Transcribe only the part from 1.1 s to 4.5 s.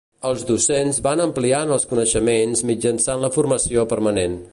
ampliant els coneixements mitjançant la formació permanent.